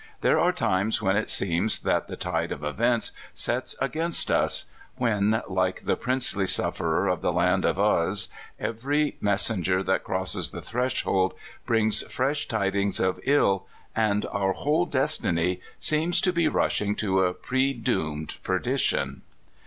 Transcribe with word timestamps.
There 0.21 0.39
are 0.39 0.51
times 0.51 0.99
when 0.99 1.15
it 1.15 1.29
seems 1.29 1.77
that 1.81 2.07
the 2.07 2.15
tide 2.15 2.51
of 2.51 2.63
events 2.63 3.11
sets 3.35 3.75
against 3.79 4.31
us 4.31 4.65
when, 4.95 5.43
like 5.47 5.85
the 5.85 5.95
princely 5.95 6.47
sufferer 6.47 7.07
of 7.07 7.21
the 7.21 7.31
land 7.31 7.65
of 7.65 7.77
Uz, 7.77 8.27
every 8.59 9.17
messenger 9.21 9.83
that 9.83 10.03
crosses 10.03 10.49
the 10.49 10.59
66 10.63 10.73
CALIFORNIA 10.73 10.89
SKETCHES. 10.89 11.01
threshold 11.03 11.33
brings 11.67 12.11
fresh 12.11 12.47
tidings 12.47 12.99
of 12.99 13.19
ill, 13.25 13.67
and 13.95 14.25
our 14.31 14.53
whole 14.53 14.87
destiny 14.87 15.61
seems 15.79 16.19
to 16.21 16.33
be 16.33 16.47
rushing 16.47 16.95
to 16.95 17.19
a 17.19 17.35
predoomed 17.35 18.37
perdi 18.43 18.79
tion. 18.79 19.21